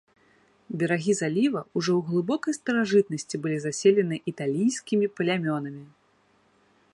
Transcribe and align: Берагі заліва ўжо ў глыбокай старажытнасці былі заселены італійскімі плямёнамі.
Берагі 0.83 1.13
заліва 1.17 1.61
ўжо 1.79 1.91
ў 1.97 2.01
глыбокай 2.07 2.55
старажытнасці 2.59 3.35
былі 3.45 3.57
заселены 3.67 4.15
італійскімі 4.33 5.07
плямёнамі. 5.21 5.85